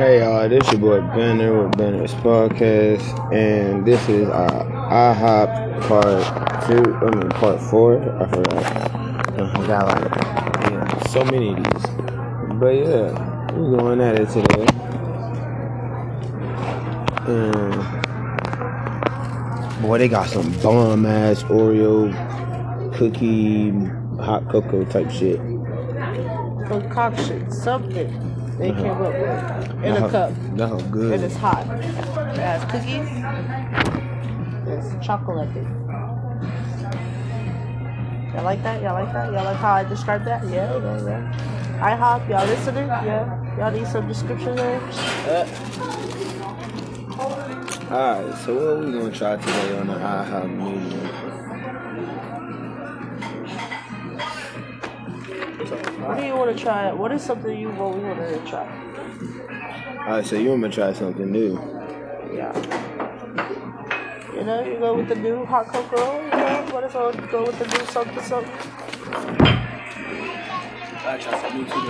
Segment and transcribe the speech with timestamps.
[0.00, 6.24] Hey y'all, this your boy Banner with Banner's Podcast, and this is uh, IHOP part
[6.66, 8.00] two, I mean part four.
[8.18, 8.64] I forgot.
[9.38, 10.10] I got like
[10.72, 11.86] yeah, so many of these,
[12.58, 13.12] but yeah,
[13.52, 14.66] we're going at it today.
[17.28, 17.74] And
[19.82, 22.10] boy, they got some bomb ass Oreo
[22.96, 23.70] cookie,
[24.18, 25.38] hot cocoa type shit.
[26.70, 28.29] concoction, something
[28.60, 30.32] they came up with in a cup.
[30.32, 31.14] hoe good.
[31.14, 31.66] And it's hot.
[31.80, 33.08] It has cookies.
[34.68, 35.48] It's chocolate.
[38.34, 38.82] Y'all like that?
[38.82, 39.32] Y'all like that?
[39.32, 40.44] Y'all like how I described that?
[40.44, 41.96] Yeah, yeah, yeah.
[41.96, 42.86] IHOP, y'all listening?
[42.86, 43.56] Yeah.
[43.56, 44.80] Y'all need some description there?
[45.26, 45.46] Uh.
[47.90, 51.29] Alright, so what are we gonna try today on the IHOP menu?
[55.70, 56.92] What do you want to try?
[56.92, 58.66] What is something you really want to try?
[60.00, 61.52] Alright, so you want me to try something new?
[62.34, 62.52] Yeah.
[64.34, 67.44] You know, you go with the new hot cocoa, you know, what if I go
[67.44, 68.52] with the new something something?
[71.06, 71.80] I try something new too.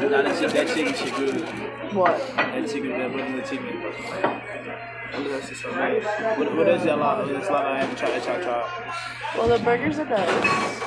[0.00, 0.08] though.
[0.08, 1.94] Nah, that chicken, that chicken shit good.
[1.94, 2.18] What?
[2.36, 4.99] That chicken, that regular chicken.
[5.12, 6.04] What else is so nice?
[6.38, 7.50] What, what y'all like?
[7.50, 8.94] Lot I haven't tried that y'all tried.
[9.36, 10.28] Well, the burgers are nice.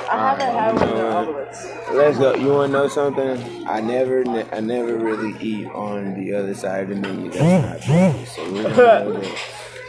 [0.08, 1.66] I haven't had one of the omelets.
[1.92, 2.34] Let's go.
[2.34, 3.66] You wanna know something?
[3.66, 7.30] I never, ne- I never really eat on the other side of the menu.
[7.30, 8.12] That's not mm-hmm.
[8.12, 9.34] burgers, so we're gonna go there.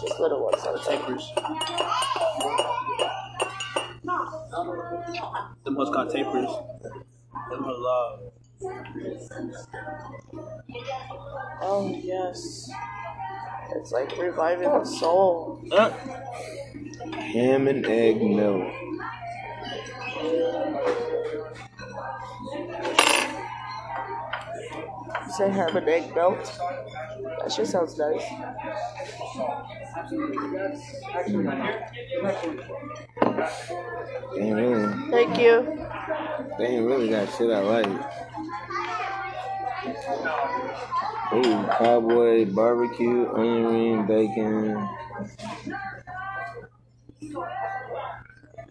[0.02, 1.23] Just little ones like that.
[4.03, 5.53] Tapers.
[5.64, 6.50] Them hoes called tapers.
[7.50, 8.19] Them hoes love.
[11.62, 12.69] Oh yes.
[13.75, 15.64] It's like reviving the soul.
[15.72, 15.90] Uh,
[17.14, 18.72] Ham and egg milk.
[24.72, 26.59] You say ham and egg melt?
[27.40, 28.24] That shit sounds nice.
[34.35, 35.88] They ain't really, Thank you.
[36.57, 37.88] they ain't really got shit I like.
[41.34, 44.90] Ooh, cowboy barbecue, onion ring, bacon.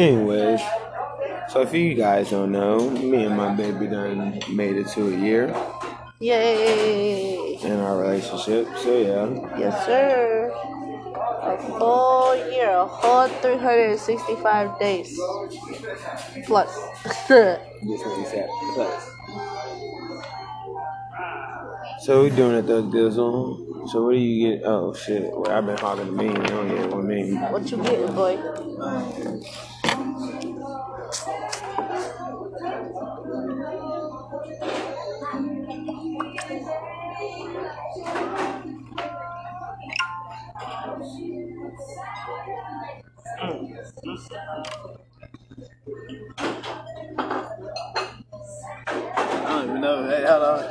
[0.00, 0.62] Anyways,
[1.50, 5.14] so if you guys don't know, me and my baby done made it to a
[5.14, 5.54] year
[6.20, 7.56] Yay!
[7.56, 8.66] in our relationship.
[8.78, 10.50] So yeah, Yes, sir.
[11.42, 15.20] A full year, a whole 365 days.
[16.46, 16.74] Plus.
[17.28, 18.24] this one
[18.72, 19.10] plus.
[22.06, 23.90] So we doing it though, Dizzle.
[23.90, 24.62] So what do you get?
[24.64, 25.30] Oh shit!
[25.30, 26.28] Well, I've been hogging the me.
[26.28, 27.34] You don't get one me.
[27.34, 28.38] what you getting, boy?
[31.12, 31.16] I
[49.46, 50.08] don't even know.
[50.08, 50.64] Hey, hold on.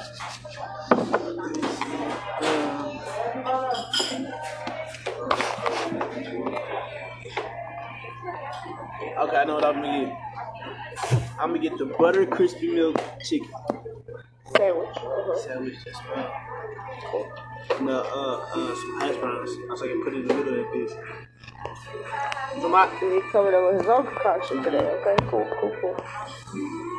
[9.03, 10.28] Okay, I know what I'm gonna get.
[11.39, 13.47] I'm gonna get the butter crispy milk chicken
[14.57, 14.89] Sandwich.
[14.97, 15.37] Uh-huh.
[15.37, 17.31] sandwich as well.
[17.79, 19.51] And uh, uh, uh, some hash browns.
[19.51, 22.61] I was like, put it in the middle of that bitch.
[22.61, 24.79] So my, he coming up with his own concoction today.
[24.79, 26.98] Okay, cool, cool, cool.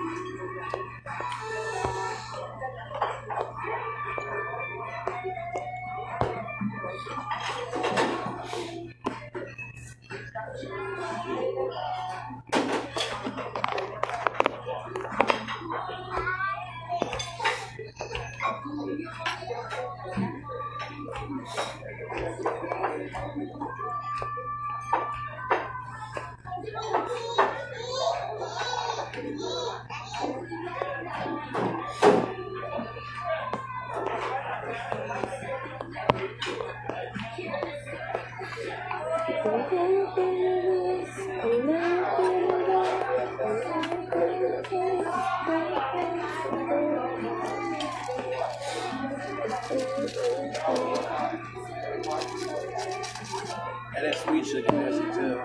[54.24, 55.40] Sweet sugar, that's too.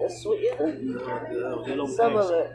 [0.00, 0.60] The sweet, is it?
[0.60, 0.98] The,
[1.32, 2.52] the little Some of it.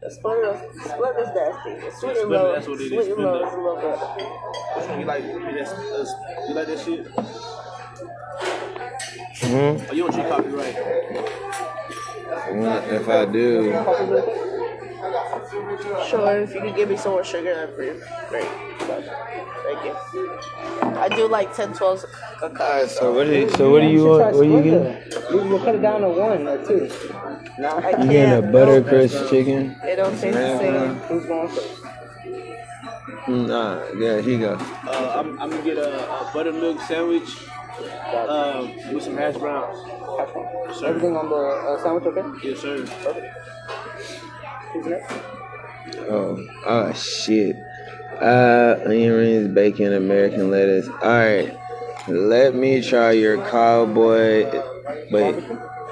[0.00, 1.74] The Splenda, Splenda's nasty.
[1.86, 3.46] The sweet and low, that's what it is, sweet and low Splenda.
[3.46, 5.00] is a little better.
[5.00, 6.12] You like, that's, that's,
[6.48, 7.06] you like that shit?
[9.42, 10.76] hmm Oh, you don't drink coffee, right?
[12.90, 13.72] If I do,
[15.50, 17.98] Sure, if you could give me some more sugar, that'd be
[18.28, 18.44] great.
[18.80, 19.94] Thank you.
[20.98, 22.04] I do like 10, 12
[22.40, 22.86] cacao.
[22.86, 23.24] so what?
[23.24, 24.34] Do, you, so what do you want?
[24.36, 25.12] What you getting?
[25.30, 26.90] You will cut it down to one or two.
[27.58, 27.68] No.
[27.68, 28.10] I You can't.
[28.10, 28.52] getting a no.
[28.52, 29.76] butter crust chicken?
[29.84, 30.94] It don't taste the same.
[31.08, 31.82] Who's going first?
[33.26, 34.54] Mm, Nah, yeah, here you go.
[34.54, 37.28] Uh, I'm, I'm gonna get a, a buttermilk sandwich
[38.28, 39.76] um, with some hash browns.
[39.86, 40.86] Yes, sir.
[40.88, 42.48] Everything on the uh, sandwich okay?
[42.48, 42.84] Yes, sir.
[43.04, 43.34] Perfect.
[44.72, 45.14] Who's next?
[46.10, 47.56] Oh, oh shit.
[48.20, 50.88] Uh, onion rings, bacon, American lettuce.
[50.88, 51.56] All right,
[52.08, 54.44] let me try your cowboy.
[55.10, 55.44] Wait,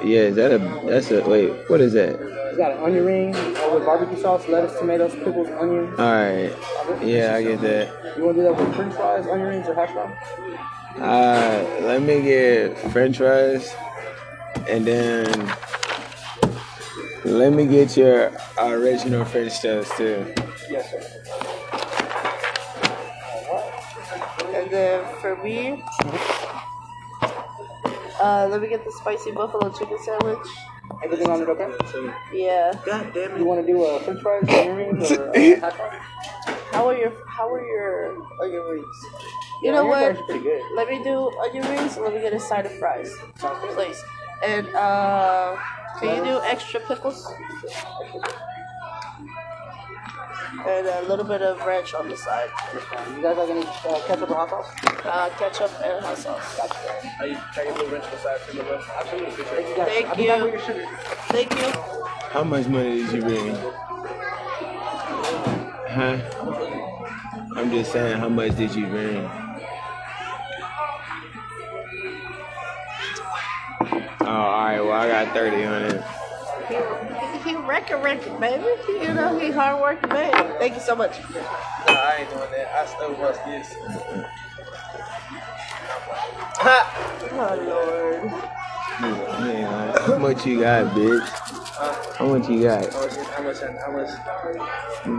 [0.02, 0.58] yeah, is that a?
[0.86, 1.22] That's a.
[1.28, 2.18] Wait, what is that?
[2.56, 5.94] Got an onion ring with barbecue sauce, lettuce, tomatoes, pickles, onion.
[5.98, 6.52] All right,
[7.02, 8.16] yeah, I get that.
[8.16, 10.16] You want to do that with french fries, onion rings, or hash brown?
[10.96, 13.72] Uh, let me get French fries,
[14.66, 15.26] and then
[17.24, 20.32] let me get your original French toast too.
[20.70, 21.02] Yes, sir.
[24.54, 25.82] And then for me,
[28.20, 30.46] uh, let me get the spicy buffalo chicken sandwich.
[31.04, 31.70] Everything on it okay?
[32.32, 32.72] Yeah.
[32.86, 36.00] God damn You want to do a french fries, onion rings, or uh, hash brown?
[36.72, 38.96] How are your How are your onion rings?
[39.62, 40.06] You Yeah, know what?
[40.08, 40.62] rings are pretty good.
[40.74, 41.96] Let me do onion rings.
[41.96, 43.14] and Let me get a side of fries,
[43.74, 44.02] please.
[44.44, 45.56] And uh,
[46.00, 47.26] can you do extra pickles?
[50.66, 52.48] And a little bit of ranch on the side.
[53.14, 54.70] You guys like any uh, ketchup or hot sauce?
[55.04, 56.60] Uh, ketchup and hot sauce.
[57.20, 58.88] Are you trying to get a little wrench beside for the rest?
[58.96, 59.44] Absolutely.
[59.44, 59.74] Thank you.
[59.84, 60.44] Thank I'll be back you.
[60.44, 60.86] with your sugar.
[61.28, 61.70] Thank you.
[62.30, 63.54] How much money did you bring?
[65.88, 66.18] Huh?
[67.56, 69.45] I'm just saying, how much did you bring?
[75.06, 76.04] I got 30 on it.
[76.68, 78.64] He, he record record, baby.
[78.88, 80.32] You know, he hard working man.
[80.58, 81.20] Thank you so much.
[81.32, 81.38] Nah,
[81.92, 82.68] I ain't doing that.
[82.74, 83.74] I still watch this.
[87.38, 88.32] Oh Lord.
[89.40, 91.45] Man, how much you got, bitch?
[92.18, 92.92] How much you got?
[92.92, 93.14] How much?
[93.14, 93.58] How much?
[93.60, 94.08] How much?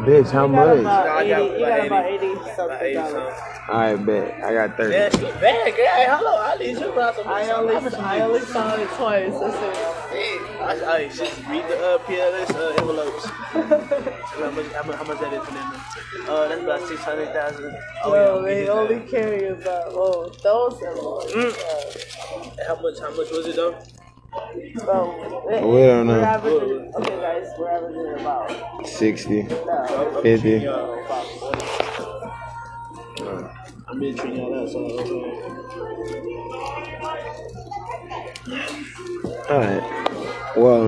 [0.07, 0.79] Bitch, how You got much?
[0.79, 2.25] about I 80, got you got about about 80.
[2.25, 3.11] 80 About something 80 dollars.
[3.13, 3.69] something.
[3.69, 4.43] Alright, bet.
[4.43, 4.93] I got 30.
[4.93, 5.85] Yeah, she bad, girl.
[5.85, 7.27] Hey, hello, I need you about some.
[7.27, 9.33] I only, I only saw it twice.
[9.39, 9.75] That's it.
[10.09, 13.25] Hey, I, I just read the uh, PLS uh, envelopes.
[13.25, 16.27] how, much, how, much, how much that is for them?
[16.27, 17.77] Uh, that's about six hundred thousand.
[18.03, 21.33] Oh Yo, yeah, they we only carry about oh those envelopes.
[21.33, 22.65] that.
[22.67, 22.99] How much?
[22.99, 23.77] How much was it though?
[24.77, 26.19] So oh, We don't know.
[26.19, 30.49] We're averaging, okay, guys, we're averaging about 60, no, 50.
[30.49, 31.65] Y'all, about 40.
[33.89, 35.23] I'm been treating y'all out, so okay.
[39.49, 39.83] Alright.
[40.57, 40.87] Well,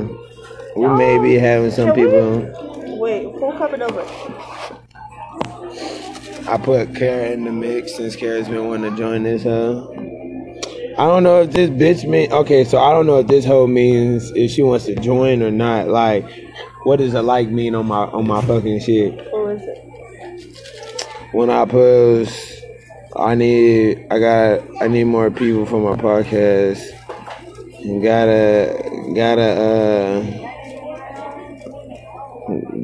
[0.75, 2.97] we may be having some Can we- people.
[2.99, 4.03] Wait, who coming over?
[6.49, 9.93] I put Kara in the mix since Kara's been wanting to join this hoe.
[10.99, 13.67] I don't know if this bitch mean okay, so I don't know if this hoe
[13.67, 15.87] means if she wants to join or not.
[15.87, 16.29] Like,
[16.83, 19.17] what does a like mean on my on my fucking shit?
[19.31, 21.29] Who is it?
[21.31, 22.65] When I post,
[23.15, 26.83] I need I got I need more people for my podcast.
[27.81, 28.75] And gotta
[29.15, 30.21] gotta uh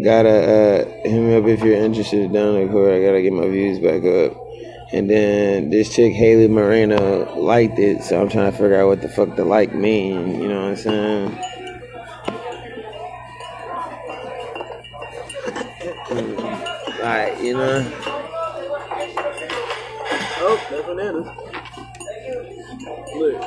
[0.02, 2.94] gotta uh hit me up if you're interested down the court.
[2.94, 4.45] I gotta get my views back up.
[4.96, 9.02] And then this chick Haley Moreno liked it, so I'm trying to figure out what
[9.02, 10.42] the fuck the like mean.
[10.42, 11.38] You know what I'm saying?
[17.06, 17.92] Like you know.
[20.40, 21.28] Oh, that's bananas.
[23.16, 23.42] Look.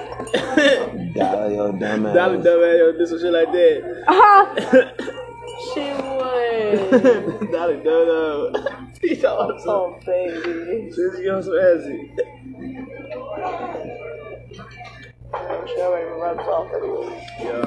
[1.14, 2.14] Dolly, yo, dumbass.
[2.14, 4.04] Dolly dumbass, yo, do some shit like that.
[4.06, 5.04] Uh-huh.
[5.74, 7.50] She would.
[7.52, 8.77] Dolly dumb.
[9.00, 9.68] He's awesome.
[9.68, 10.90] oh baby.
[10.90, 12.12] She's going some assy.
[15.68, 17.26] She already rubs off anyway.
[17.40, 17.64] Yeah.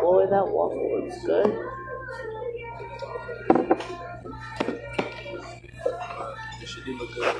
[0.00, 1.46] Boy, that waffle looks good.
[6.60, 7.36] It should look good.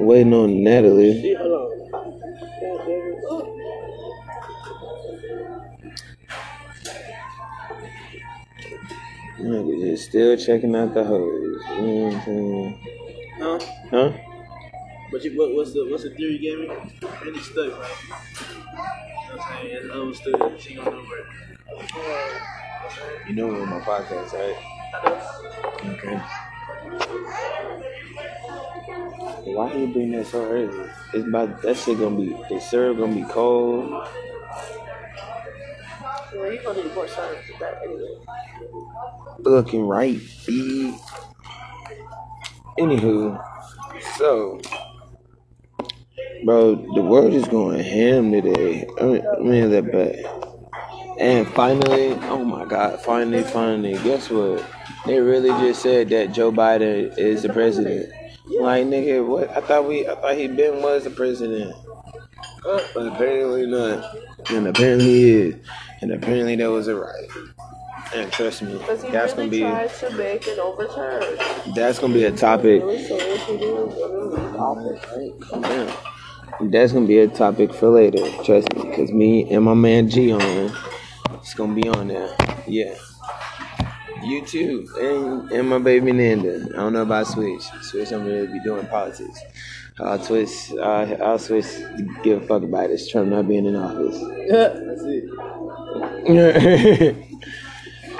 [0.00, 1.20] Waiting on Natalie.
[1.20, 1.90] See, hold on.
[1.90, 2.14] God
[2.86, 3.24] damn it.
[3.28, 3.54] Oh.
[9.40, 11.62] Nigga just still checking out the hoes.
[11.70, 12.78] You know what I'm saying?
[13.38, 13.58] Huh?
[13.90, 14.12] Huh?
[15.10, 16.66] But you, what, what's the what's the theory you gave me?
[17.24, 17.90] Randy stuck, right?
[18.02, 18.16] You know
[19.36, 19.76] what I'm saying?
[19.76, 20.60] It's understood.
[20.60, 21.26] She gonna do it.
[23.28, 24.56] You know we're on my podcast, right?
[25.84, 26.20] Okay.
[29.44, 30.90] Why you bring that so early?
[31.14, 33.90] It's about that shit gonna be the syrup gonna be cold.
[36.34, 38.18] Well, you gonna need more syrup to that anyway.
[39.40, 40.94] Looking right, B.
[42.78, 43.42] Anywho,
[44.16, 44.60] so
[46.44, 48.86] bro, the world is going ham today.
[49.00, 50.24] I mean, I mean that bad.
[51.18, 54.64] And finally, oh my God, finally, finally, guess what?
[55.08, 58.12] They really just said that Joe Biden is the president.
[58.60, 59.48] Like nigga, what?
[59.56, 61.74] I thought we, I thought he been was the president,
[62.62, 64.16] but apparently not.
[64.50, 65.54] And apparently he is.
[66.02, 67.28] And apparently that was a right.
[68.14, 71.24] And trust me, Because he that's gonna be tried to make an overturn.
[71.74, 72.82] that's gonna be a topic.
[72.82, 75.48] Really serious he did was gonna leave office.
[75.48, 76.70] Calm down.
[76.70, 78.26] That's gonna be a topic for later.
[78.44, 80.72] Trust me, cause me and my man G on,
[81.34, 82.34] it's gonna be on there.
[82.66, 82.94] Yeah.
[84.28, 86.68] You too, and and my baby Nanda.
[86.74, 87.62] I don't know about Switch.
[87.80, 89.40] Switch don't really be doing politics.
[89.98, 90.72] I'll twist.
[90.72, 91.64] Uh, I'll switch.
[92.22, 94.18] Give a fuck about this Trump not being in office.
[94.50, 95.24] That's it.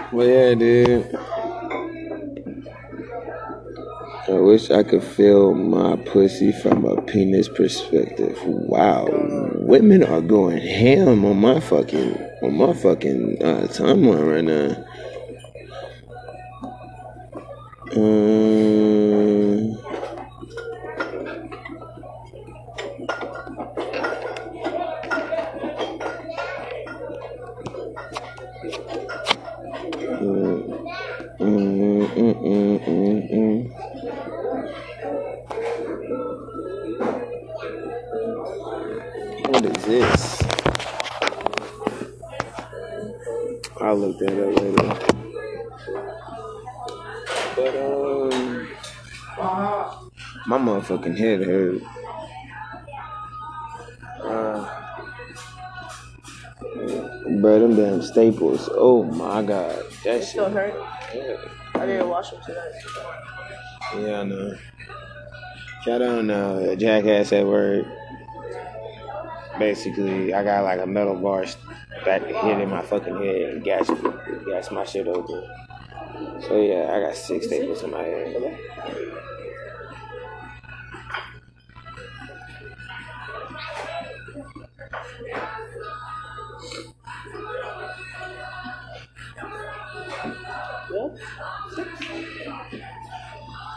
[0.12, 1.14] well, yeah, dude.
[4.28, 8.38] I wish I could feel my pussy from a penis perspective.
[8.46, 9.08] Wow,
[9.56, 14.87] women are going ham on my fucking on my fucking uh, timeline right now.
[17.94, 19.77] Um,
[50.80, 51.82] motherfucking head hurt.
[54.22, 54.68] Uh,
[57.40, 58.68] bro, them damn staples.
[58.72, 60.24] Oh my god, that It shit.
[60.28, 60.74] still hurt.
[61.14, 61.36] Yeah.
[61.74, 62.72] I didn't wash them tonight.
[63.96, 64.56] Yeah, I know.
[65.84, 67.86] Shout out uh, Jackass at work.
[69.58, 71.44] Basically, I got like a metal bar
[72.04, 73.88] back hit in my fucking head and gas,
[74.46, 75.42] gas my shit open.
[76.46, 78.58] So yeah, I got six staples in my head.
[90.90, 91.08] Yeah?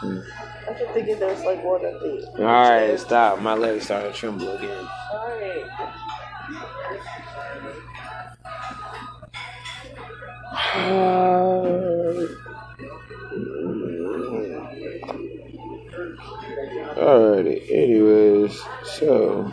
[0.02, 2.26] I kept thinking there like one at the.
[2.38, 3.40] All right, stop.
[3.40, 4.88] My legs started to tremble again.
[5.12, 5.66] Alright.
[16.96, 17.70] Alrighty.
[17.70, 19.52] Anyways, so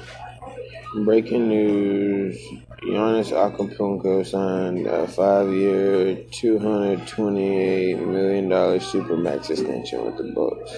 [0.96, 2.38] breaking news:
[2.82, 10.72] Giannis Antetokounmpo signed a five-year, two hundred twenty-eight million dollar supermax extension with the Bucks.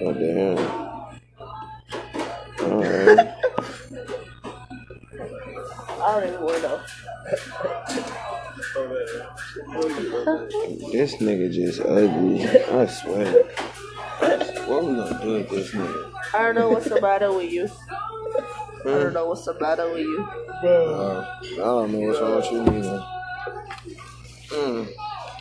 [0.00, 0.58] Oh damn!
[2.70, 3.34] All right.
[6.04, 6.80] I don't even want to know.
[10.92, 12.44] This nigga just ugly.
[12.46, 13.44] I swear.
[14.66, 16.12] What we gonna do with this nigga?
[16.34, 17.68] I don't know what's the matter with you.
[18.84, 20.20] I don't know what's the matter with you.
[20.22, 23.06] Uh, I don't know what's wrong with you neither.
[24.48, 24.88] Mm.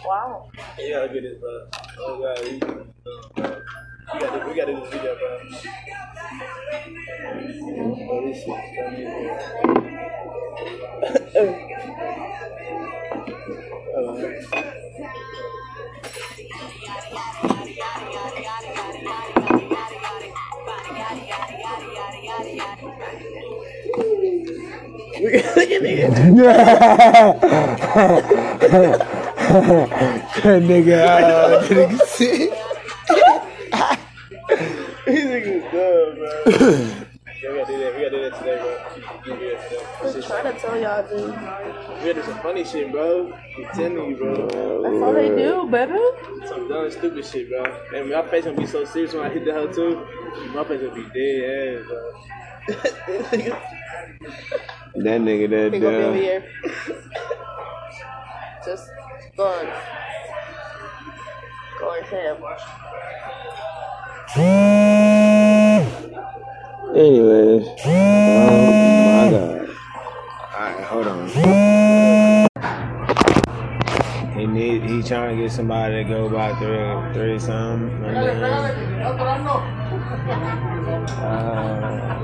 [0.06, 0.50] Wow.
[0.80, 1.68] You gotta get this, bro.
[2.00, 3.56] Oh god, we, uh,
[4.14, 5.32] we gotta we gotta do this video, bro.
[8.10, 9.08] Oh, this shit's funny.
[21.06, 21.63] uh,
[25.24, 26.08] Look at nigga.
[30.44, 32.52] that nigga, uh, that nigga sick.
[35.06, 36.30] These niggas dumb, bro.
[36.46, 37.92] we gotta do that.
[37.96, 38.72] We gotta do that today, bro.
[38.96, 39.84] We gotta do that today.
[40.04, 41.30] I'm trying to tell y'all, dude.
[42.02, 43.34] We gotta some funny shit, bro.
[43.34, 44.82] I'm telling you, bro.
[44.82, 46.48] That's all they do, baby.
[46.48, 47.64] Some dumb, stupid shit, bro.
[47.96, 50.06] And my face gonna be so serious when I hit the hell too.
[50.54, 52.12] My face gonna be dead ass, bro.
[54.96, 56.46] That nigga, that He gonna be over
[58.64, 58.90] Just
[59.36, 59.70] going.
[61.80, 62.38] Going ham.
[66.96, 67.92] Anyways, oh
[69.08, 69.70] my god.
[70.54, 71.28] Alright, hold on.
[74.38, 77.90] He need he trying to get somebody to go by three three some.
[78.06, 78.44] and then,
[81.10, 82.23] Uh,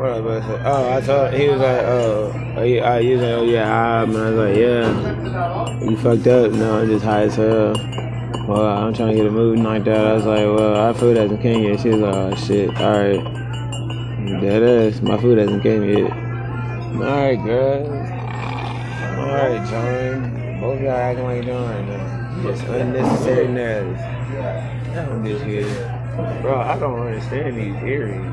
[0.00, 0.62] what I about to say?
[0.64, 4.16] Oh, I told he was like, oh, oh yeah, he was like, oh yeah, and
[4.16, 6.52] I was like, yeah, you fucked up.
[6.52, 7.74] No, I'm just high as hell.
[8.48, 10.06] Well, I'm trying to get a movie knocked out.
[10.06, 11.80] I was like, well, our food hasn't came yet.
[11.80, 13.22] She was like, oh shit, alright.
[14.40, 16.10] That is, my food hasn't came yet.
[16.10, 17.86] Alright, girl.
[19.20, 20.60] Alright, John.
[20.60, 22.42] Both y'all acting like you're doing right now.
[22.42, 24.00] Just unnecessary narratives.
[24.96, 25.68] I'm just here.
[26.42, 28.26] Bro, I don't understand these earrings.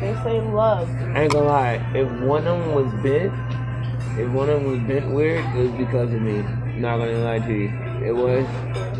[0.00, 0.88] They say love.
[1.14, 3.32] I ain't gonna lie, if one of them was bent,
[4.18, 6.42] if one of them was bent weird, it was because of me.
[6.78, 7.68] Not gonna lie to you.
[8.04, 8.46] It was.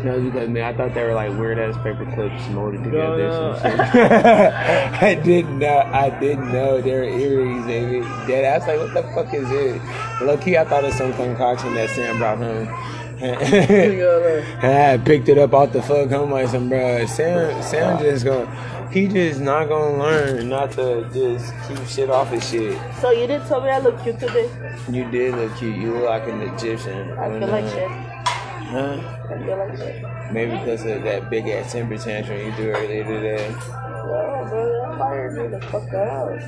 [0.03, 0.61] No, it was because of me.
[0.61, 3.17] I thought they were like weird ass paper clips molded together.
[3.17, 3.85] No, some no.
[3.91, 4.11] shit.
[4.11, 5.77] I didn't know.
[5.77, 8.01] I didn't know they were earrings, baby.
[8.27, 8.43] Dead.
[8.43, 9.81] I was like, what the fuck is it?
[10.21, 12.67] Low key, I thought it was some concoction that Sam brought home.
[13.21, 17.05] and I picked it up off the fuck home like some bro.
[17.05, 18.47] Sam, Sam just going
[18.91, 22.77] he just not gonna learn not to just keep shit off his shit.
[22.99, 24.49] So you didn't tell me I look cute today.
[24.89, 25.77] You did look cute.
[25.77, 27.11] You look like an Egyptian.
[27.17, 27.89] I feel like shit.
[27.89, 28.99] Huh?
[29.29, 30.03] I feel like shit.
[30.31, 33.49] Maybe because of that big ass temper tantrum you threw earlier today.
[33.49, 36.39] No, bro, that fired me the fuck out.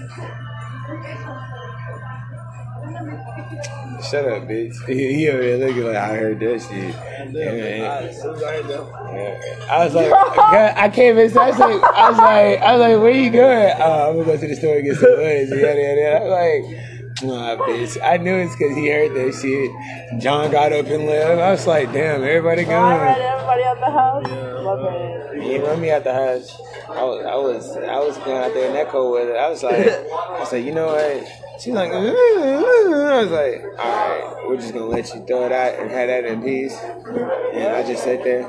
[4.10, 4.76] Shut up, bitch.
[4.88, 6.96] He, he over there looking like I heard that shit.
[6.96, 9.66] And- As soon as I heard that, Yeah.
[9.74, 11.38] I was like, God, I can't even.
[11.38, 13.74] I was like, I was like, I was like, where you going?
[13.78, 15.50] Oh, I'm gonna go to the store and get some woods.
[15.52, 16.02] Yada yada.
[16.02, 16.16] yada.
[16.16, 17.98] I was like, nah, bitch.
[18.04, 20.22] I knew it's because he heard that shit.
[20.22, 21.40] John got up and left.
[21.40, 23.22] I was like, damn, everybody So I read gone.
[23.22, 24.24] everybody out the house.
[24.28, 25.30] My uh-huh.
[25.30, 25.42] bad.
[25.42, 26.52] He run me out the house.
[26.90, 29.38] I was, I was, I was going out there in that cold weather.
[29.38, 31.41] I was like, I said, you know what?
[31.62, 35.78] She's like, I was like, all right, we're just gonna let you throw it out
[35.78, 36.76] and have that in peace.
[36.76, 38.46] And I just sat there.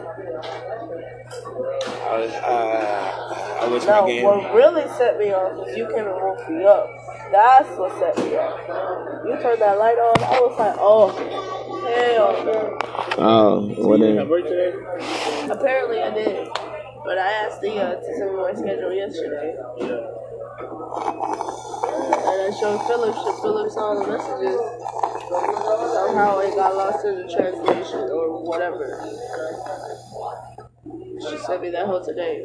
[2.09, 4.25] I was, uh, I wish No, my game.
[4.25, 6.89] what really set me off is you came and woke me up.
[7.31, 8.61] That's what set me off.
[9.27, 10.23] You turned that light on.
[10.25, 11.09] I was like, oh,
[11.85, 12.79] hell no.
[13.19, 14.17] Oh, what then?
[14.17, 14.73] have work today?
[15.51, 16.49] Apparently I did.
[17.05, 19.55] But I asked the uh, to send me my schedule yesterday.
[20.59, 24.61] And I showed Philip, shit, Philip saw the messages.
[25.95, 29.01] Somehow it got lost in the translation or whatever.
[31.21, 32.45] She sent me that whole today.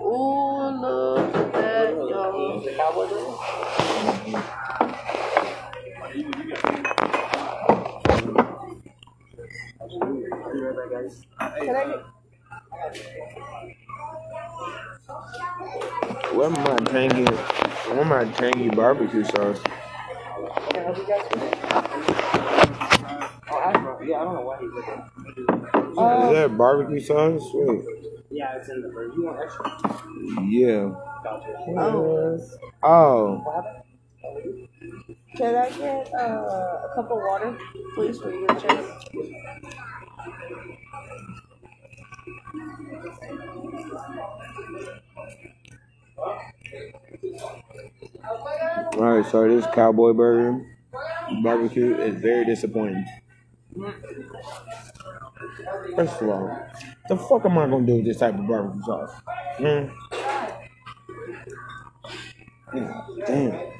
[0.00, 2.62] Ooh, look at that, y'all.
[11.60, 12.04] Can I get
[16.34, 19.60] Where my tangy, where my tangy barbecue sauce?
[24.06, 25.00] Yeah, I don't know why he's looking.
[25.90, 27.42] Is that barbecue sauce?
[27.54, 27.84] Wait.
[28.30, 29.14] Yeah, it's in the burger.
[29.14, 29.64] You want extra?
[30.44, 30.90] Yeah.
[31.78, 32.40] Oh.
[32.82, 33.44] Oh.
[35.36, 37.56] Can I get uh, a cup of water,
[37.94, 38.46] please, for you,
[46.62, 46.94] Chase?
[48.96, 50.64] Alright, so this cowboy burger
[51.42, 53.04] barbecue is very disappointing.
[55.96, 56.66] First of all,
[57.08, 59.12] the fuck am I gonna do with this type of barbecue sauce?
[59.58, 59.88] Hmm?
[62.74, 63.72] Yeah, damn.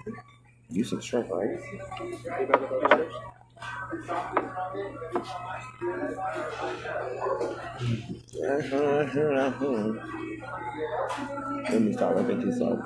[0.71, 1.61] You some shrimp, right?
[11.71, 12.79] Let me start looking this up.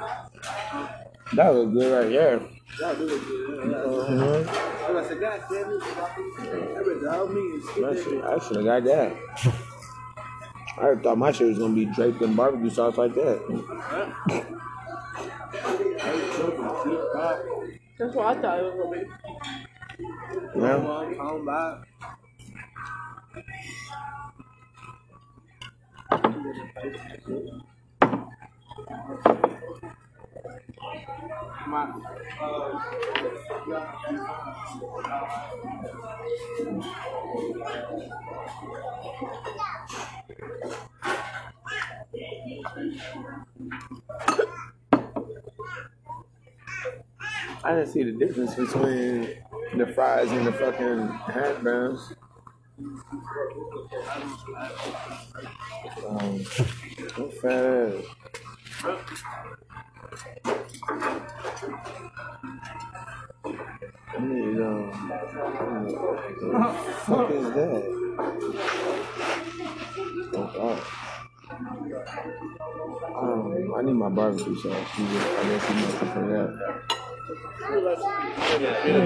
[1.34, 2.40] That was good right there.
[2.80, 4.48] Mhm.
[8.24, 9.12] I I should have got that.
[10.80, 13.40] I thought my shit was gonna be draped in barbecue sauce like that.
[17.98, 19.57] That's what I thought it was gonna be.
[19.98, 21.84] Come back.
[47.64, 49.28] I didn't see the difference between
[49.76, 52.14] the fries and the fucking hash browns.
[56.06, 56.38] Um,
[57.16, 57.92] what fat.
[64.10, 64.90] I need, um,
[67.06, 67.82] what is that?
[70.34, 70.78] Oh, God.
[73.16, 74.72] Um, I need my barbecue sauce.
[74.72, 74.98] I
[75.48, 77.07] guess you must have for that.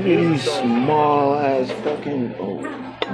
[0.05, 2.35] These small ass fucking.
[2.39, 2.61] Oh,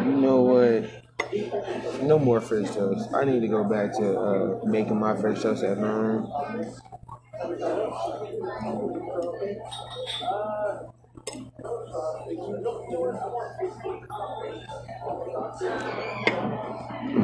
[0.05, 2.03] you know what?
[2.03, 3.09] No more French toast.
[3.15, 6.31] I need to go back to uh, making my French toast at home.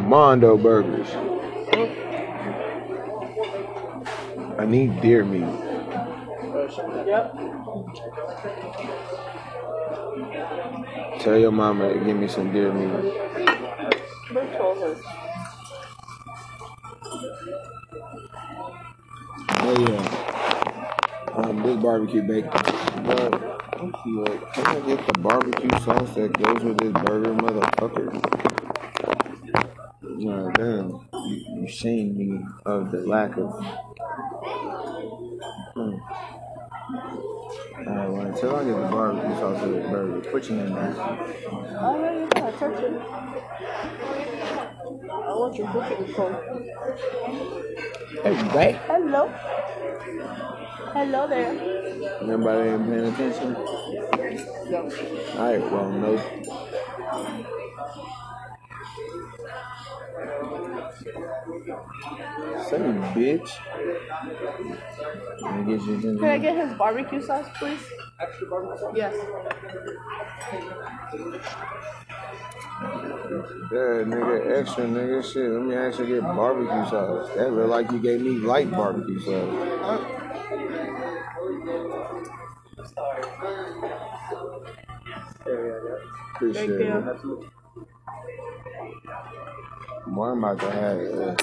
[0.08, 1.08] Mondo burgers.
[4.58, 5.63] I need deer meat.
[6.64, 7.34] Yep.
[11.20, 13.12] Tell your mama to give me some deer meat.
[14.32, 14.96] Big told her.
[19.60, 20.02] Oh yeah.
[21.34, 22.50] Um, this barbecue bacon.
[23.04, 23.30] But
[23.82, 28.08] let's see what can I get the barbecue sauce that goes with this burger, motherfucker?
[30.02, 31.06] Nah, damn.
[31.26, 33.52] You, you shame me of the lack of.
[37.86, 40.94] Alright, well, until I get the barbecue sauce with this burger, put your hand down.
[41.76, 42.78] Alright, you gotta touch.
[45.10, 46.34] I want your cooking phone.
[48.22, 48.76] Hey, right?
[48.86, 49.28] Hello.
[50.94, 51.52] Hello there.
[52.22, 53.52] Nobody ain't paying attention?
[54.70, 54.78] No.
[55.36, 56.12] Alright, well, no.
[62.68, 62.78] Say,
[63.14, 63.50] bitch.
[65.42, 67.80] Let me get you Can I get his barbecue sauce, please?
[68.20, 68.92] extra barbecue sauce?
[68.96, 69.14] Yes.
[73.72, 75.50] Yeah, nigga, extra nigga, shit.
[75.50, 77.30] Let me actually get barbecue sauce.
[77.34, 80.04] That look like you gave me light barbecue sauce.
[85.46, 86.34] Yeah, yeah, yeah.
[86.34, 87.42] Appreciate Thank you.
[87.42, 87.50] it.
[90.06, 91.36] Boy, I'm to have uh,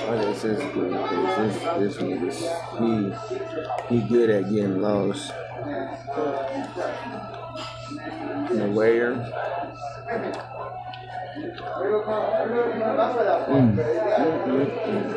[0.00, 0.92] Oh, this is good.
[1.78, 2.38] This, this,
[2.78, 3.12] he,
[3.88, 5.32] he good at getting lost.
[8.50, 9.14] The waiter.
[13.48, 13.78] Mm.
[14.18, 15.14] Mm, mm, mm.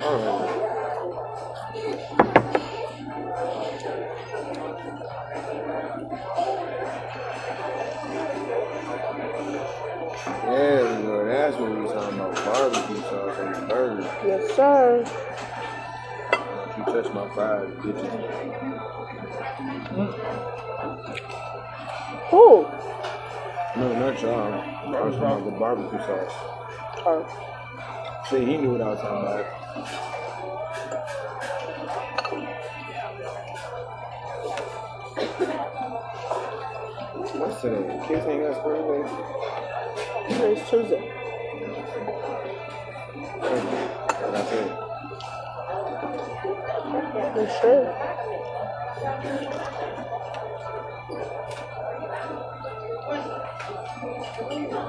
[0.00, 0.62] All right.
[10.44, 11.24] Yeah, we go.
[11.26, 12.34] That's what we talking about.
[12.44, 14.02] Barbecue sauce on the burger.
[14.26, 15.04] Yes, sir.
[16.68, 18.12] If you touch my fries, bitches.
[22.28, 22.46] Who?
[23.80, 24.52] No, not y'all.
[24.52, 26.34] I was talking about the barbecue sauce.
[27.06, 27.24] Oh.
[28.28, 30.21] See, he knew what I was talking about.
[37.62, 38.00] Today?
[38.08, 39.02] Kids ain't got spring day?
[40.34, 41.02] Today's Tuesday.
[44.32, 44.68] That's it.
[47.36, 47.84] You sure?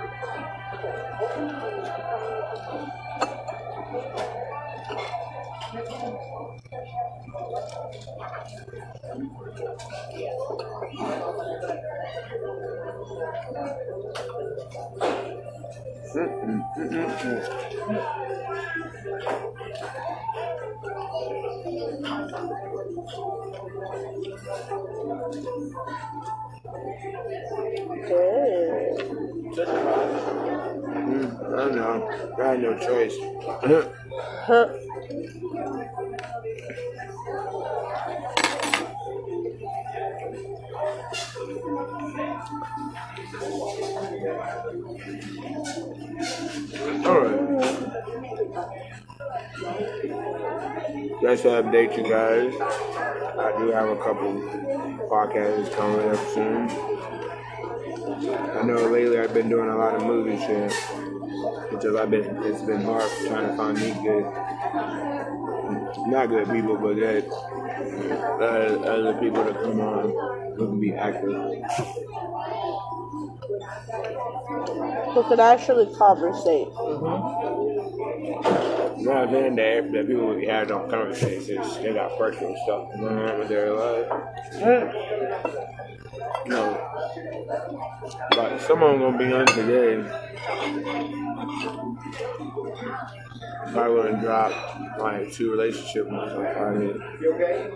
[28.07, 28.93] Okay.
[31.07, 32.35] Mm, I don't know.
[32.39, 33.15] I had no choice.
[34.47, 34.86] Huh.
[35.07, 35.37] Alright.
[51.23, 52.53] Just to update you guys,
[53.39, 54.33] I do have a couple
[55.09, 56.69] podcasts coming up soon.
[58.57, 60.73] I know lately I've been doing a lot of movie shit
[61.71, 64.25] because I've been it's been hard trying to find me good,
[66.09, 67.27] not good people, but that
[68.41, 70.11] uh, other people that come on
[70.57, 71.33] who can be active.
[75.15, 76.69] Who could actually conversate.
[78.99, 83.39] Not saying that, that people we had on conversations, they got personal stuff going on
[83.39, 84.07] with their life.
[86.47, 86.93] No.
[88.31, 90.03] But some of them gonna be on today.
[93.73, 96.95] Probably gonna drop like two relationship ones on Friday.
[97.21, 97.71] You okay?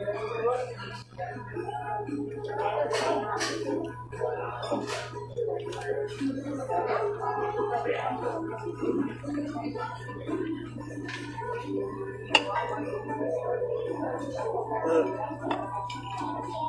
[16.22, 16.59] I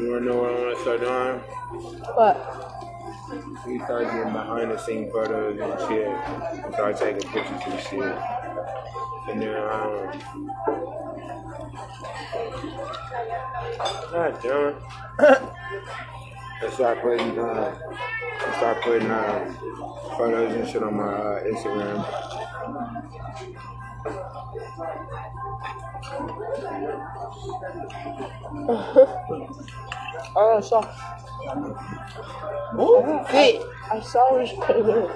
[0.00, 1.40] you wanna know what I wanna start doing?
[2.14, 2.36] What?
[3.66, 6.08] We start getting behind the scene photos and shit.
[6.64, 8.39] And start taking pictures and shit.
[9.28, 10.50] And then, um,
[14.12, 14.76] God damn it.
[16.62, 17.78] and start putting, uh,
[18.46, 19.54] and start putting, uh,
[20.16, 22.04] photos and shit on my uh, Instagram.
[30.36, 30.80] I saw.
[32.78, 33.24] Ooh.
[33.28, 33.60] Hey,
[33.90, 35.08] I saw his picture.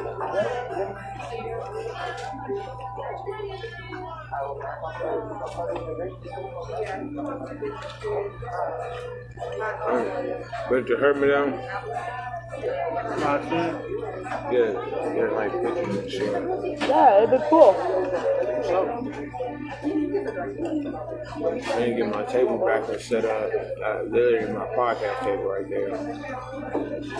[10.68, 11.60] But to hurt me down,
[12.50, 13.74] My shit.
[14.52, 14.70] yeah,
[15.14, 16.32] yeah, like pictures and shit.
[16.88, 17.74] Yeah, it'd be cool.
[21.36, 23.50] I didn't get my table back and set up.
[23.84, 25.90] Uh, literally my podcast table right there.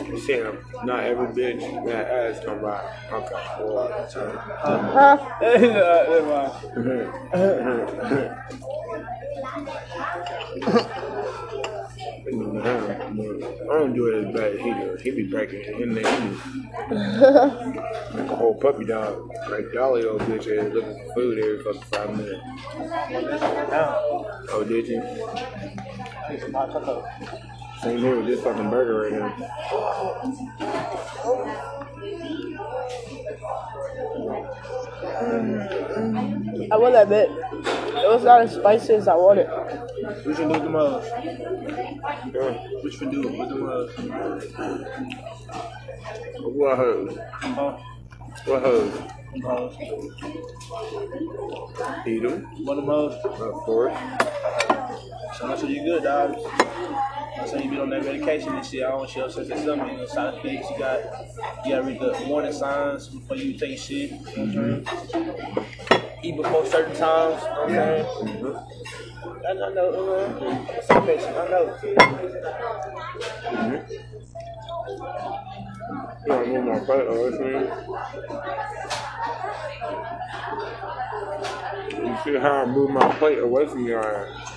[0.06, 0.58] You see him?
[0.84, 2.80] Not every bitch that ass come by.
[3.12, 3.34] Okay.
[3.60, 3.90] Well,
[12.30, 12.94] so- Huh?
[13.70, 15.00] I don't do it as bad as he does.
[15.02, 16.20] He be breaking it in there.
[16.20, 16.28] He
[18.18, 19.30] like a whole puppy dog.
[19.50, 22.40] Like Dolly old bitch ass looking for food every fucking five minutes.
[24.50, 25.00] Oh, did you?
[26.30, 27.04] Need some hot cocoa.
[27.82, 30.44] Same here with this fucking burger right now.
[36.72, 37.28] I will admit,
[38.04, 39.48] it was not as spicy as I wanted.
[39.48, 41.06] What you do with the mugs?
[41.16, 42.50] Yeah.
[42.82, 43.94] What you do with the mugs?
[46.40, 47.18] What hose?
[47.32, 47.78] Huh?
[48.46, 48.92] What hose?
[52.04, 53.14] Them, What the mugs?
[53.24, 53.94] of course.
[55.38, 56.36] So that's what you good, dog.
[57.36, 58.84] How you be on that medication and shit.
[58.84, 60.70] I don't you upset that something, you know, side effects.
[60.70, 61.00] You got,
[61.64, 64.12] you gotta read the warning signs before you take shit.
[66.22, 67.42] Eat before certain times.
[67.42, 68.56] You know what I'm saying?
[69.46, 69.88] I, I know.
[69.90, 70.90] Uh.
[70.90, 71.64] I know.
[75.58, 75.63] You
[76.26, 77.52] want to move my plate over to me?
[82.08, 84.52] You see how I move my plate away from your ass?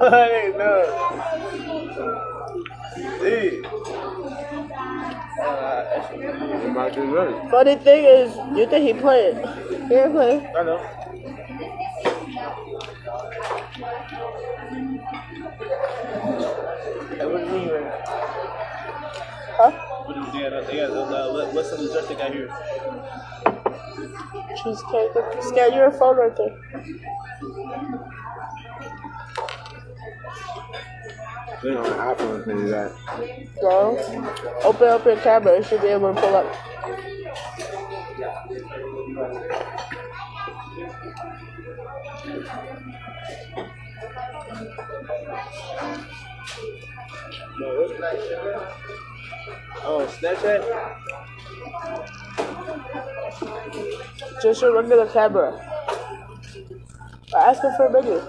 [0.00, 0.84] I ain't know.
[3.20, 3.66] Dude.
[5.40, 7.50] Uh, might be right.
[7.50, 9.36] Funny thing is, you think he played?
[9.36, 10.46] He didn't play.
[10.56, 10.78] I know.
[17.16, 17.68] Hey, what do you mean?
[17.68, 17.92] right
[19.56, 19.99] Huh?
[20.10, 20.66] What do you got?
[20.66, 22.48] They got uh, what, what's some dessert they got here?
[24.60, 25.10] Cheesecake.
[25.40, 26.58] Scan your phone right there.
[31.62, 32.92] You know, iPhone can do that.
[33.62, 33.96] No.
[34.64, 35.58] Open up your camera.
[35.58, 36.56] You should be able to pull up.
[47.60, 48.79] No, what's
[49.82, 50.62] Oh, Snapchat?
[54.42, 55.58] Just your regular camera.
[57.34, 58.20] I asked him for a menu.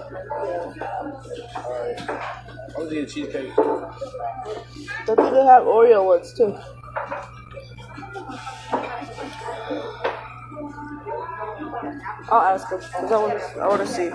[2.74, 3.50] I was eating cheesecake.
[3.58, 6.56] I think they have Oreo ones too.
[12.30, 13.60] I'll ask him because I want to.
[13.60, 14.10] I want to see.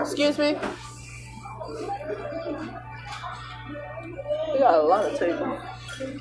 [0.00, 0.56] Excuse me.
[4.52, 5.77] We got a lot of tables.
[6.00, 6.20] It.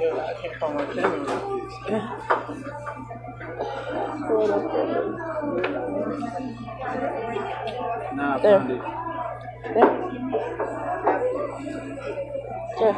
[0.00, 1.20] Yeah, I can't find my camera.
[8.14, 8.58] Nah, I There.
[8.58, 8.80] found it.
[9.74, 9.90] There.
[12.80, 12.96] There.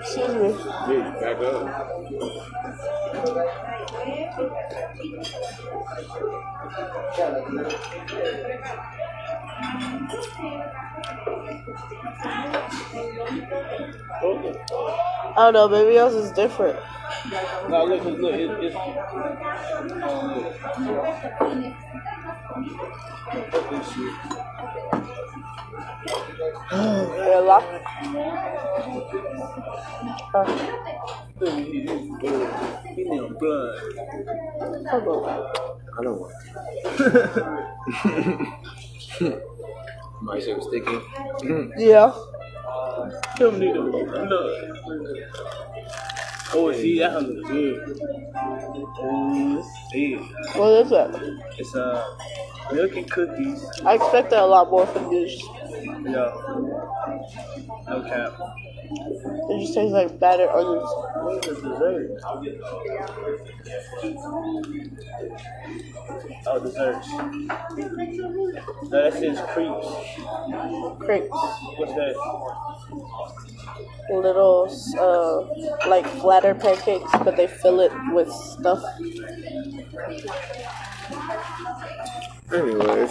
[0.00, 0.48] Excuse me.
[0.86, 1.84] Bitch, back up.
[14.22, 16.78] Oh, I don't know, maybe yours is different.
[17.68, 18.76] No, look, look, look, it, it's.
[26.72, 27.14] Oh.
[27.16, 27.64] Yeah, lock.
[35.96, 36.32] I don't want
[40.22, 40.98] My shit was sticky.
[41.76, 42.12] Yeah.
[43.38, 44.08] Him need a blood.
[46.56, 47.98] Oh, see, that one look good.
[48.36, 50.14] Oh, see.
[50.54, 51.10] What is it?
[51.58, 52.16] It's uh,
[52.72, 53.64] milk and cookies.
[53.84, 55.28] I expected a lot more from you.
[55.82, 56.32] Yeah.
[57.88, 58.32] No cap.
[59.50, 60.88] It just tastes like battered onions.
[61.16, 62.20] What is the dessert?
[66.46, 67.08] Oh, desserts.
[67.08, 69.86] No, that says crepes.
[71.00, 71.28] Crepes.
[71.76, 72.14] What's that?
[74.10, 74.68] Little,
[75.00, 78.82] uh, like flatter pancakes, but they fill it with stuff.
[82.52, 83.10] Anyways.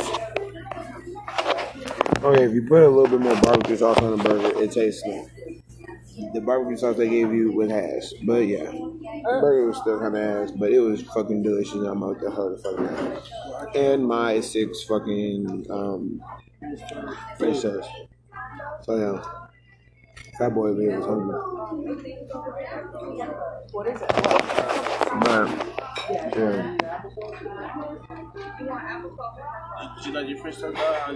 [2.23, 5.03] Okay, if you put a little bit more barbecue sauce on the burger, it tastes
[5.03, 5.27] good.
[6.33, 8.13] The barbecue sauce they gave you was ass.
[8.23, 8.71] But yeah.
[8.71, 11.75] The burger was still kinda ass, but it was fucking delicious.
[11.75, 13.29] I'm like the hell the fucking ass.
[13.75, 16.23] And my six fucking um
[17.37, 17.89] French toast.
[18.83, 19.21] So yeah.
[20.37, 21.35] Fat boy Lee was hungry.
[23.71, 24.09] What is it?
[25.19, 26.77] But yeah.
[29.95, 30.75] Did you like your French toast?
[30.75, 31.15] dog?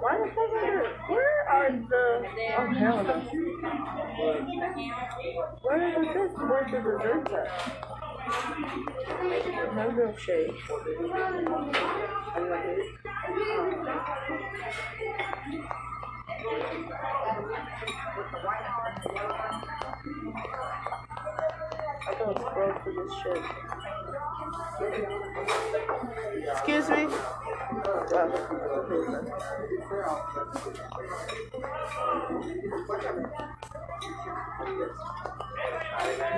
[0.00, 2.04] Why the fuck are where are the
[2.58, 3.04] oh hell.
[5.62, 6.32] Where is this?
[6.38, 7.48] Where's the desserts at?
[9.76, 10.58] No milkshake.
[12.34, 12.38] I
[22.18, 23.40] don't scroll through this shit.
[26.52, 27.08] Excuse me?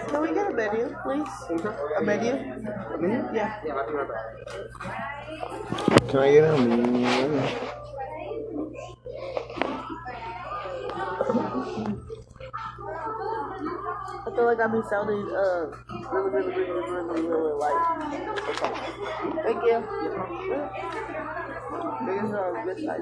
[0.09, 1.35] Can we get a menu, please?
[1.99, 2.33] A menu?
[2.33, 3.29] A menu?
[3.35, 3.61] Yeah.
[6.09, 6.67] Can I get him?
[14.27, 15.71] I feel like I've been sounding uh
[16.11, 17.81] really, really, really, really, really, really light.
[19.45, 19.79] Thank you.
[22.05, 23.01] Biggest or this size?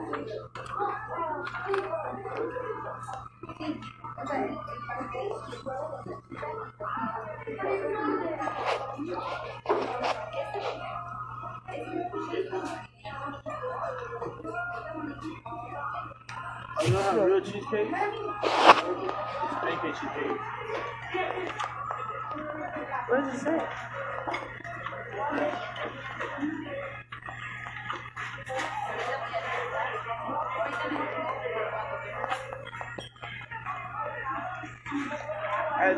[16.77, 17.91] Oh, you don't have real cheesecake?
[19.63, 20.41] Pancake cheesecake.
[23.09, 23.59] What does it say?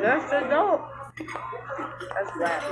[0.07, 0.91] That's the dope.
[2.15, 2.63] That's rap.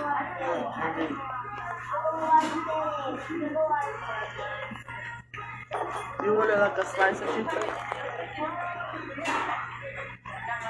[6.22, 7.74] You wanted like a slice of chicken?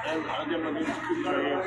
[0.06, 1.62] And I'll get my these cookies right here.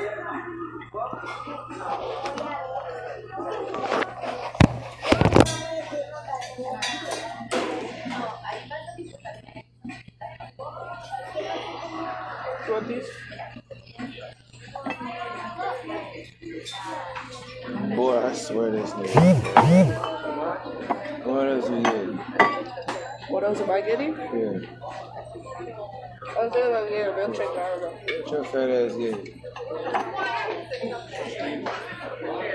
[12.66, 13.08] You want these?
[17.96, 19.86] Boy, I swear this nigga.
[21.24, 22.16] What else you getting?
[23.28, 24.16] What else am I getting?
[24.16, 24.60] Yeah.
[26.38, 27.90] I was thinking about getting a milkshake, but I don't know.
[28.22, 29.42] What your fat ass getting?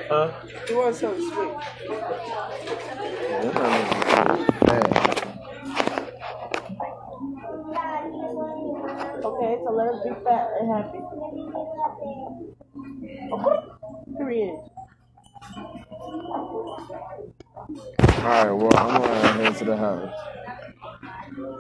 [0.08, 0.32] Huh?
[0.70, 1.52] You want something sweet?
[3.28, 3.60] That nigga
[4.70, 4.88] fat.
[9.26, 11.02] Okay, so let us be fat and happy.
[14.18, 14.58] Period.
[18.20, 20.16] Alright, well, I'm gonna head to the house.
[21.36, 21.58] We're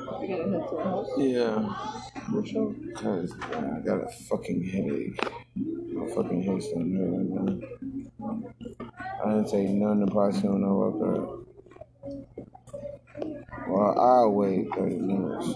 [2.26, 2.50] to house.
[2.52, 2.94] Yeah.
[2.96, 5.20] Cause I got a fucking headache.
[5.56, 7.64] My fucking head's to hurt.
[9.24, 11.44] I didn't say none of the posse when I woke up.
[13.68, 15.56] Well, I'll wait 30 minutes.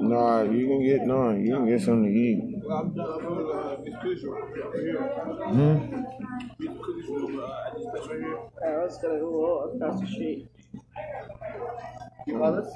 [0.00, 2.40] Nah, you can get, no, you can get something to eat.
[5.48, 5.76] Hmm?
[8.64, 10.48] I was go across the street.
[12.26, 12.72] You call this?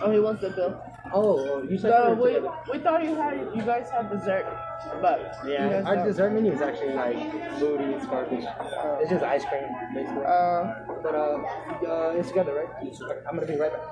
[0.00, 0.80] Oh, he wants the bill.
[1.12, 4.46] Oh, you said So it we, we thought you had you guys had dessert,
[5.00, 6.06] but you Yeah, guys our don't.
[6.06, 7.16] dessert menu is actually like
[7.60, 8.44] booty, starfish.
[8.44, 9.62] Uh, it's just ice cream,
[9.94, 10.24] basically.
[10.24, 11.38] Uh, but uh,
[11.86, 12.68] uh, it's together, right?
[13.28, 13.86] I'm gonna be right back.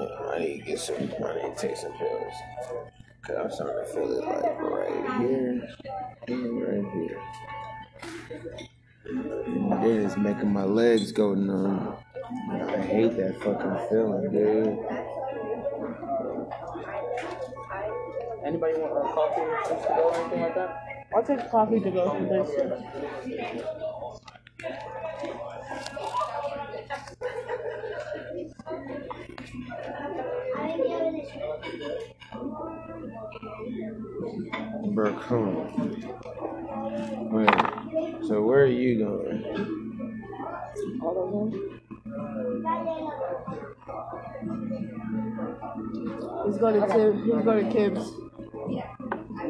[0.00, 2.34] Yeah, I need to get some, I need to take some pills.
[3.26, 5.68] Cause I'm starting to feel it like right here
[6.28, 7.22] and right here.
[9.06, 11.96] And It is making my legs go numb.
[12.50, 14.78] I hate that fucking feeling, dude.
[18.44, 21.06] Anybody want uh, coffee to go or anything like that?
[21.14, 22.24] I'll take coffee to go for
[23.24, 23.83] this.
[34.94, 35.70] Bro, come on.
[38.28, 39.44] So where are you going?
[40.74, 41.50] I don't know.
[46.46, 47.24] He's going to Tim.
[47.24, 48.04] He's going to Kim's.
[48.08, 48.20] Do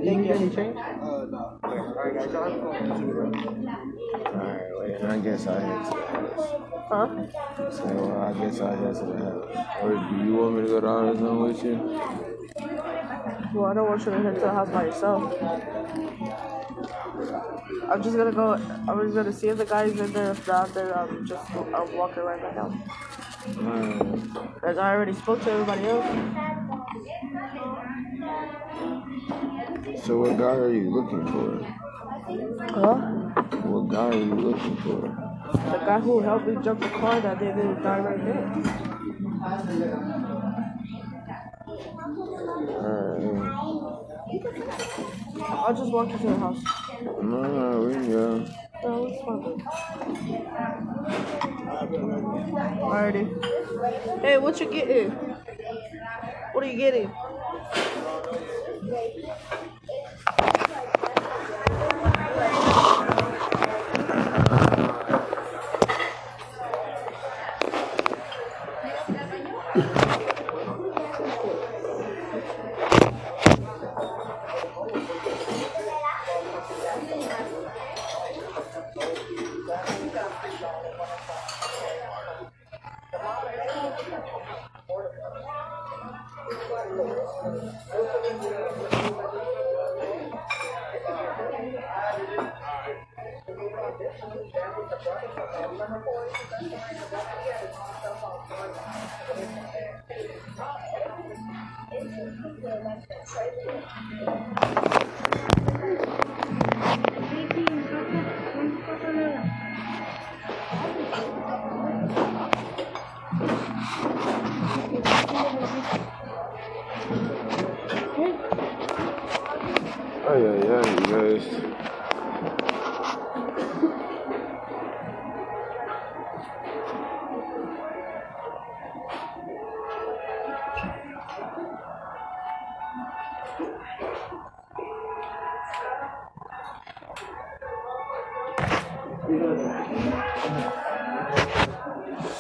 [0.03, 0.77] you need any change?
[0.77, 1.59] Uh, no.
[1.63, 2.33] Alright, guys.
[2.33, 3.33] Y'all have fun.
[4.27, 6.45] Alright, wait, I guess I head to the house.
[6.89, 7.07] Huh?
[7.71, 9.45] So, well, I guess I head to the house.
[9.83, 12.34] Or do you want me to go to AutoZone with you?
[12.57, 15.35] Well, I don't want you to head to the house by yourself.
[17.91, 18.53] I'm just gonna go.
[18.89, 20.31] I'm just gonna see if the guy's in there.
[20.31, 22.73] If not, then I'm just I'm walking right back out.
[23.59, 24.33] Alright.
[24.61, 26.07] Cause I already spoke to everybody else.
[30.05, 31.65] So what guy are you looking for?
[32.71, 32.95] Huh?
[33.69, 35.01] What guy are you looking for?
[35.53, 38.53] The guy who helped me jump the car that day, the guy right there.
[45.41, 46.63] I'll just walk you to the house.
[47.03, 48.45] No, no, we can go.
[48.85, 49.63] Oh, it's fine.
[52.81, 54.21] Alrighty.
[54.21, 55.11] Hey, what you getting?
[56.53, 57.11] What are you getting?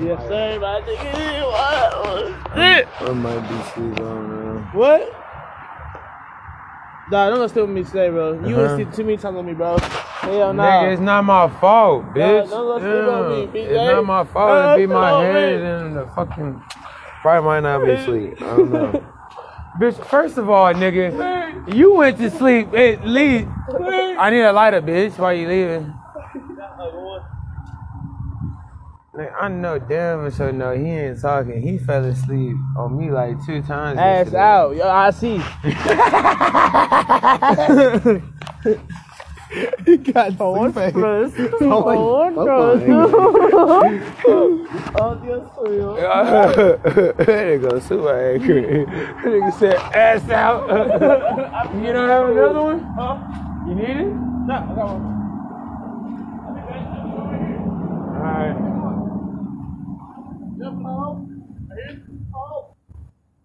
[0.02, 0.60] Yes, sir.
[0.64, 1.44] I think it is.
[1.44, 2.88] What was it?
[3.02, 4.70] I might be sleep on now.
[4.74, 5.14] What?
[7.12, 8.34] Nah, don't go stay with me today, bro.
[8.34, 8.62] You Uh-huh.
[8.62, 9.78] uh see too many times with me, bro.
[9.80, 10.64] Hell no.
[10.64, 12.50] Nigga, it's not my fault, bitch.
[12.50, 13.72] don't go sleep on me, Yeah, BJ.
[13.76, 14.50] It's not my fault.
[14.50, 15.68] Don't It be my head me.
[15.68, 16.64] and the fucking.
[17.22, 18.42] Probably might not be asleep.
[18.42, 19.04] I don't know.
[19.80, 22.74] Bitch, first of all, nigga, you went to sleep.
[22.74, 23.48] At least.
[24.20, 25.18] I need a lighter, bitch.
[25.18, 25.94] Why you leaving?
[29.16, 31.62] Nigga, I know damn so no, he ain't talking.
[31.62, 33.98] He fell asleep on me like two times.
[34.00, 34.38] Ass yesterday.
[34.38, 34.76] out.
[34.76, 35.42] Yo, I see.
[39.86, 40.94] he got one face.
[40.94, 41.34] One
[44.96, 45.96] Oh, Dios mío.
[47.18, 48.86] that nigga super angry.
[48.86, 50.68] That nigga said ass out.
[51.76, 52.80] you don't have another one?
[52.98, 53.18] Huh?
[53.68, 54.14] You need it?
[54.46, 55.20] No, I got one.
[58.22, 58.58] Alright.
[60.60, 61.20] Yep, home.
[61.76, 62.00] Here's
[62.32, 62.66] home.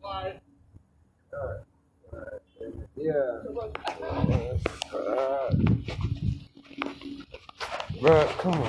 [0.02, 0.40] Bye.
[2.96, 3.42] Yeah.
[4.94, 5.50] Uh,
[8.00, 8.60] Bro, come on.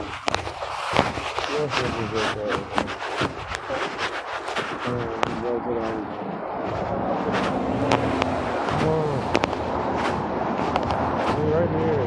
[1.52, 2.56] Yes, yes, yes, yes, yes.
[4.86, 6.06] Um, go to the-
[8.80, 9.18] Come on.
[11.38, 12.06] You right here.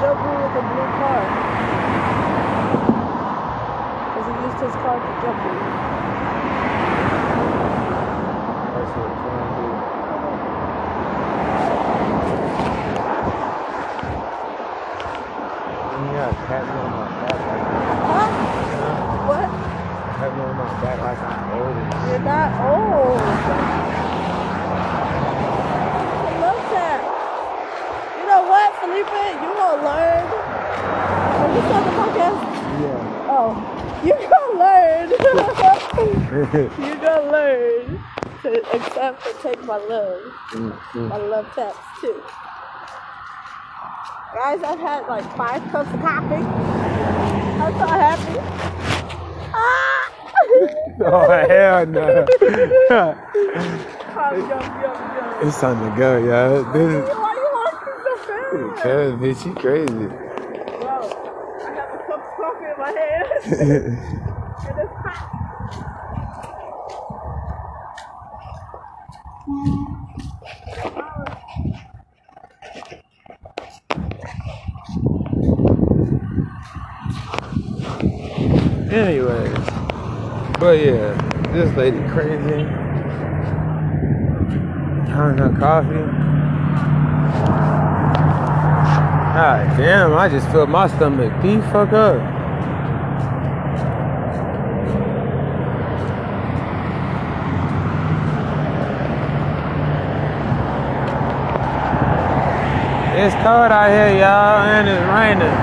[0.00, 1.22] Jumping with the blue car.
[4.12, 5.56] Because he used his car to jump in.
[8.74, 10.76] That's what I'm trying to do.
[14.76, 17.64] And you got pat me on my back like
[18.10, 18.28] Huh?
[19.30, 19.48] What?
[20.18, 23.20] pat me on my back like I'm old and You're not old.
[26.26, 27.00] I love that.
[28.20, 29.16] You know what, Felipe?
[29.40, 30.26] You gonna learn.
[31.40, 32.40] Are you still on the podcast?
[32.82, 33.30] Yeah.
[33.32, 33.50] Oh,
[34.04, 35.06] you gonna learn.
[36.54, 38.04] You gonna learn
[38.42, 40.22] to accept and take my love.
[40.52, 41.08] Mm-hmm.
[41.08, 42.22] My love taps too.
[44.34, 46.44] Guys, I've had like five cups of coffee.
[47.62, 48.38] I'm so happy.
[49.54, 50.12] Ah!
[51.00, 52.26] Oh hell no.
[54.16, 55.48] Yum, yum, yum, yum.
[55.48, 56.64] it's time to go, yo.
[56.72, 58.82] This Why you walking so fast?
[58.82, 60.06] Kevin, bitch, you crazy.
[60.80, 60.96] Bro,
[61.62, 63.28] I have a cup of coffee in my hand.
[64.68, 65.36] and it's hot.
[78.90, 79.54] Anyways,
[80.58, 81.14] but yeah,
[81.52, 82.64] this lady crazy.
[85.06, 85.94] Having her coffee.
[89.32, 92.35] God damn, I just feel my stomach beat fuck up.
[103.18, 105.56] It's cold out here, y'all, and it's raining.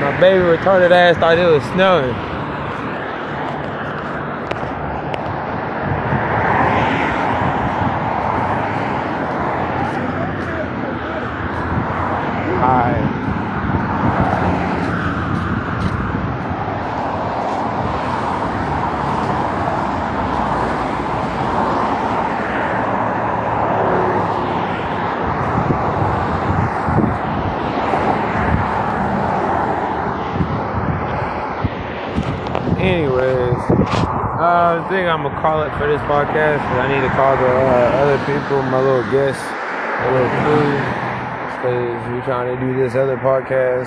[0.00, 2.14] My baby retarded ass thought it was snowing.
[34.38, 36.58] I think I'm gonna call it for this podcast.
[36.74, 39.46] I need to call the uh, other people, my little guests,
[40.02, 40.74] my little crew,
[41.54, 43.86] because we trying to do this other podcast.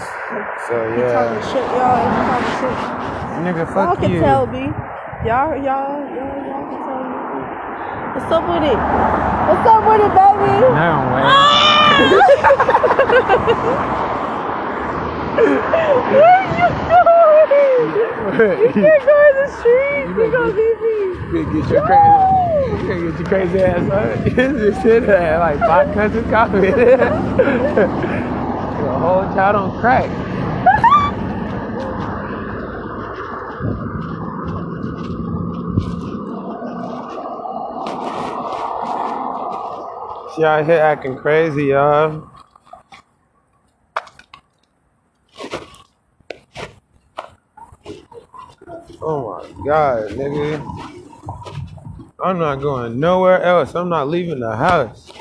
[0.71, 1.11] So yeah.
[1.11, 1.99] Talking shit, y'all.
[1.99, 4.23] Talking shit, nigga, y'all fuck can you.
[4.23, 4.71] tell me.
[5.27, 7.19] Y'all, y'all, y'all, y'all can tell me.
[8.15, 8.79] What's up with it?
[9.51, 10.63] What's up with it, baby?
[10.63, 11.27] No way.
[16.19, 16.88] Where
[17.49, 20.05] you can't go in the street.
[20.07, 20.93] You gonna beat me.
[21.31, 24.23] You get your crazy, you gotta get your crazy ass up.
[24.25, 26.59] Just sit there like five country coffee.
[26.71, 27.87] the
[28.99, 30.09] whole child on crack.
[40.35, 42.29] She out here acting crazy, y'all.
[49.63, 50.59] God, nigga.
[52.23, 53.75] I'm not going nowhere else.
[53.75, 55.11] I'm not leaving the house.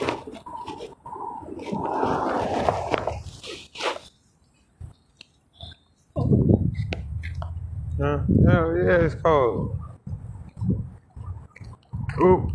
[8.01, 8.21] Huh?
[8.47, 9.77] Hell yeah, it's cold.
[12.21, 12.51] Oop.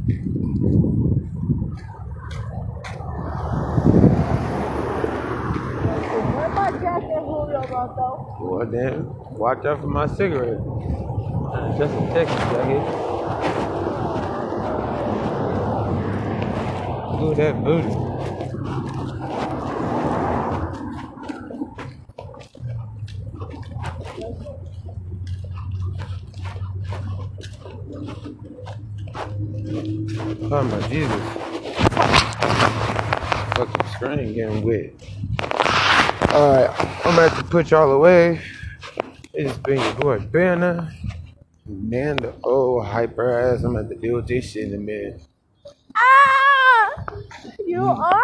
[6.34, 8.38] Where my jacket, Julio Bronco?
[8.42, 9.38] Well, damn.
[9.38, 10.60] Watch out for my cigarette.
[11.78, 12.84] Just a Texas jacket.
[17.20, 17.90] Look at that booty.
[30.52, 31.24] Oh my Jesus.
[33.56, 34.94] Fucking screen getting wet.
[36.34, 36.72] Alright,
[37.06, 38.42] I'm about to put y'all away.
[39.34, 40.92] It's been your boy Banner.
[41.84, 43.62] Man, the old hyper ass.
[43.64, 45.22] I'm about to deal with this shit in a minute.
[45.94, 46.90] Ah!
[47.68, 48.22] You are?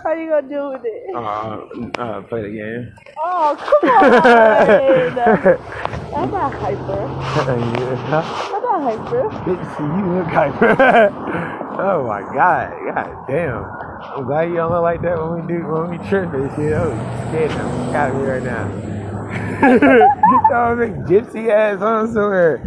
[0.00, 1.12] How you gonna deal with it?
[1.12, 2.94] Uh, uh, play the game.
[3.18, 4.10] Oh, come on!
[5.18, 7.02] That's not hyper.
[7.42, 7.98] yeah.
[8.06, 9.28] That's not hyper.
[9.42, 10.70] Bitch, you look hyper.
[11.80, 12.94] oh my god.
[12.94, 13.64] God damn.
[14.14, 16.70] I'm glad you don't look like that when we do when we trip and shit.
[16.70, 18.97] Was scared the out of me right now.
[19.28, 22.60] Get those big gypsy ass on somewhere.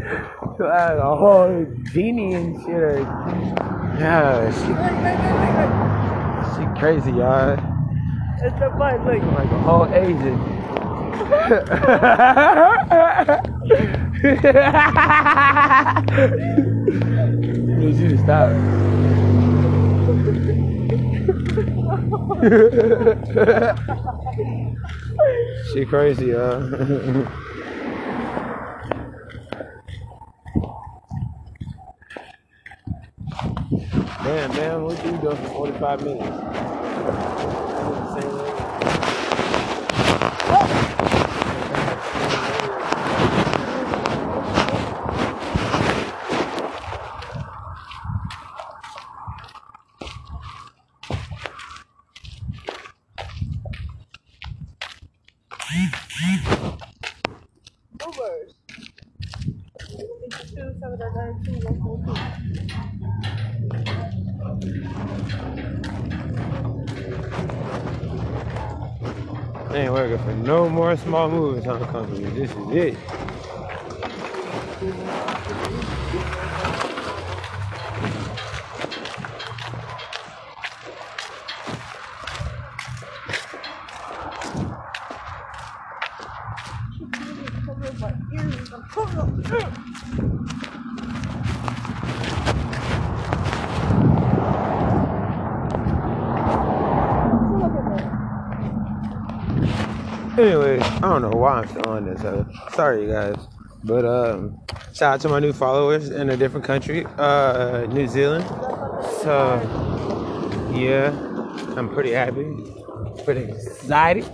[0.59, 3.01] Like a whole genie and shit.
[3.97, 4.67] Yeah, she,
[6.55, 7.57] she crazy, y'all.
[8.43, 9.03] It's the butt.
[9.05, 9.23] Look.
[9.23, 10.37] Like a whole Asian.
[17.79, 18.49] Need you to stop.
[25.73, 26.59] she crazy, y'all.
[34.23, 36.37] Damn, damn, what you doing for 45 minutes?
[38.13, 38.53] Same way.
[57.99, 58.53] Ubers.
[59.79, 62.15] Two, seven, nine, two, one, four, two.
[70.11, 72.33] Working for no more small moving time companies.
[72.33, 72.97] This is it.
[87.65, 88.73] Cover my ears.
[88.73, 89.29] I'm covered up.
[89.31, 89.53] Look
[97.63, 98.11] at that.
[100.39, 102.21] Anyway, I don't know why I'm still on this.
[102.73, 103.35] Sorry, you guys.
[103.83, 104.59] But um,
[104.93, 108.45] shout out to my new followers in a different country, uh, New Zealand.
[109.21, 109.59] So,
[110.73, 111.11] yeah,
[111.75, 112.45] I'm pretty happy,
[113.23, 114.25] pretty excited.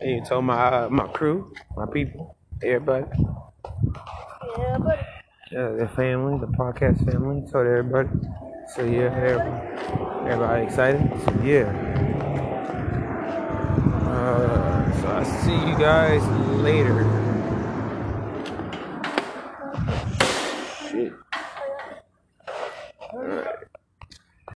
[0.00, 3.06] And you told my uh, my crew, my people, everybody,
[5.50, 8.08] yeah, the family, the podcast family, told everybody.
[8.74, 11.20] So yeah, everybody, everybody excited.
[11.24, 11.89] So yeah.
[15.20, 16.26] Uh, so I see you guys
[16.62, 17.09] later.